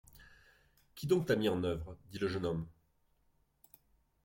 Qui 0.95 1.05
donc 1.05 1.27
t’a 1.27 1.35
mis 1.35 1.47
en 1.47 1.63
œuvre? 1.63 1.95
dit 2.09 2.17
le 2.17 2.27
jeune 2.27 2.47
homme. 2.47 2.65